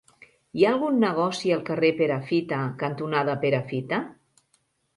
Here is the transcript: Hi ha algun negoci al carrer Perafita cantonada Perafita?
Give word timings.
Hi 0.59 0.63
ha 0.65 0.69
algun 0.75 0.95
negoci 1.03 1.53
al 1.59 1.61
carrer 1.67 1.91
Perafita 2.01 2.63
cantonada 2.81 3.39
Perafita? 3.47 4.05